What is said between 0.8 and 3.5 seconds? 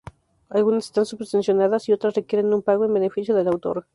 están subvencionadas, y otras requieren un pago en beneficio del